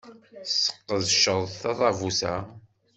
Tesqedceḍ 0.47 1.41
tadabut-a. 1.61 2.35